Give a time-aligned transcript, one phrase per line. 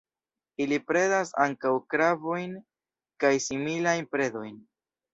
[0.63, 2.57] Ili predas ankaŭ krabojn
[3.25, 4.63] kaj similajn predojn.